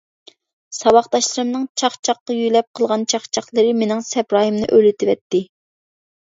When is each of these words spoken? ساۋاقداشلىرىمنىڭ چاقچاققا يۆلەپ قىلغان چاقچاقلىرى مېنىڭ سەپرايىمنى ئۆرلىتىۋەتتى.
ساۋاقداشلىرىمنىڭ 0.75 1.67
چاقچاققا 1.81 2.37
يۆلەپ 2.37 2.69
قىلغان 2.79 3.05
چاقچاقلىرى 3.15 3.77
مېنىڭ 3.83 4.03
سەپرايىمنى 4.09 4.71
ئۆرلىتىۋەتتى. 4.73 5.45